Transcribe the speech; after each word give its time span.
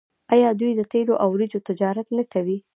آیا 0.33 0.49
دوی 0.59 0.71
د 0.75 0.81
تیلو 0.91 1.13
او 1.21 1.27
وریجو 1.31 1.65
تجارت 1.67 2.07
نه 2.17 2.23
کوي؟ 2.33 2.57